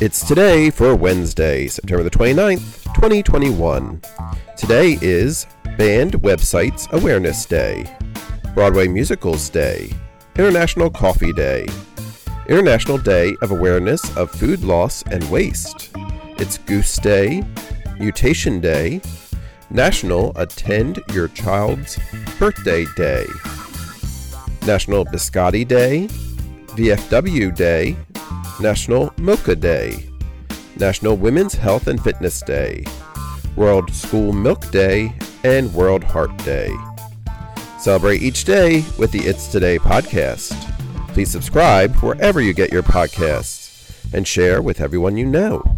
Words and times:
It's 0.00 0.26
today 0.26 0.70
for 0.70 0.96
Wednesday, 0.96 1.68
September 1.68 2.02
the 2.02 2.10
29th, 2.10 2.82
2021. 2.94 4.02
Today 4.56 4.98
is 5.00 5.46
Band 5.78 6.14
Websites 6.14 6.90
Awareness 6.90 7.46
Day, 7.46 7.86
Broadway 8.54 8.88
Musicals 8.88 9.48
Day, 9.48 9.92
International 10.36 10.90
Coffee 10.90 11.32
Day, 11.32 11.68
International 12.48 12.98
Day 12.98 13.36
of 13.40 13.52
Awareness 13.52 14.16
of 14.16 14.32
Food 14.32 14.64
Loss 14.64 15.04
and 15.12 15.22
Waste. 15.30 15.92
It's 16.38 16.58
Goose 16.58 16.96
Day, 16.96 17.44
Mutation 18.00 18.60
Day, 18.60 19.00
National 19.70 20.36
Attend 20.36 20.98
Your 21.12 21.28
Child's 21.28 22.00
Birthday 22.40 22.84
Day, 22.96 23.26
National 24.66 25.04
Biscotti 25.04 25.66
Day, 25.66 26.08
VFW 26.74 27.54
Day, 27.54 27.96
National 28.64 29.12
Mocha 29.18 29.54
Day, 29.54 30.08
National 30.78 31.18
Women's 31.18 31.52
Health 31.52 31.86
and 31.86 32.02
Fitness 32.02 32.40
Day, 32.40 32.86
World 33.56 33.92
School 33.92 34.32
Milk 34.32 34.70
Day, 34.70 35.14
and 35.44 35.70
World 35.74 36.02
Heart 36.02 36.34
Day. 36.46 36.74
Celebrate 37.78 38.22
each 38.22 38.46
day 38.46 38.82
with 38.98 39.12
the 39.12 39.18
It's 39.18 39.48
Today 39.48 39.78
podcast. 39.78 40.54
Please 41.08 41.30
subscribe 41.30 41.94
wherever 41.96 42.40
you 42.40 42.54
get 42.54 42.72
your 42.72 42.82
podcasts 42.82 44.02
and 44.14 44.26
share 44.26 44.62
with 44.62 44.80
everyone 44.80 45.18
you 45.18 45.26
know. 45.26 45.73